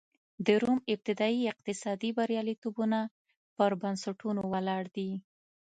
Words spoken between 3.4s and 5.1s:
پر بنسټونو ولاړ و